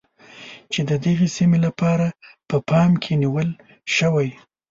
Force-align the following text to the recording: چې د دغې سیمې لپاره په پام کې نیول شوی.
چې 0.71 0.81
د 0.89 0.91
دغې 1.05 1.27
سیمې 1.37 1.59
لپاره 1.65 2.07
په 2.49 2.57
پام 2.69 2.91
کې 3.03 3.13
نیول 3.21 3.49
شوی. 3.95 4.29